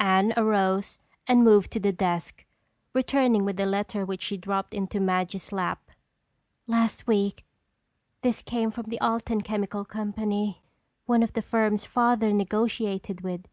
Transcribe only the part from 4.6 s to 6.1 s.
into Madge's lap.